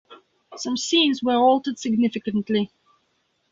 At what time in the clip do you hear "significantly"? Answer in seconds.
1.77-2.71